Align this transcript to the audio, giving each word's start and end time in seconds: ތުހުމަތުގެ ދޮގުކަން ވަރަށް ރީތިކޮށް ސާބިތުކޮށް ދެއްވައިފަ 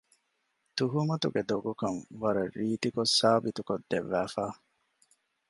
ތުހުމަތުގެ 0.75 1.41
ދޮގުކަން 1.49 1.99
ވަރަށް 2.21 2.51
ރީތިކޮށް 2.59 3.13
ސާބިތުކޮށް 3.19 3.87
ދެއްވައިފަ 3.91 4.45